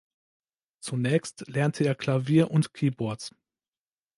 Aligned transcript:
Zunächst 0.79 1.47
lernte 1.47 1.83
er 1.83 1.93
Klavier 1.93 2.49
und 2.49 2.73
Keyboards. 2.73 3.35